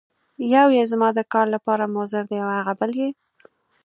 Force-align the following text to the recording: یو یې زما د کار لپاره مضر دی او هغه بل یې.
یو 0.55 0.67
یې 0.77 0.83
زما 0.91 1.09
د 1.15 1.19
کار 1.33 1.47
لپاره 1.55 1.91
مضر 1.95 2.21
دی 2.29 2.37
او 2.43 2.49
هغه 2.57 2.73
بل 2.79 2.91
یې. 3.01 3.09